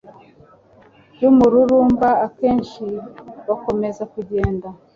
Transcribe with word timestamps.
ry’umururumba 1.13 2.09
akenshi 2.25 2.83
bakomeza 3.47 4.03
kugenda 4.13 4.67